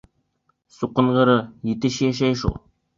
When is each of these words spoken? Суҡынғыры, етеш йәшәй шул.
Суҡынғыры, 0.79 1.37
етеш 1.75 2.03
йәшәй 2.11 2.45
шул. 2.45 2.63